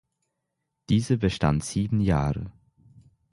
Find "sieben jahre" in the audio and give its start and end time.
1.63-2.51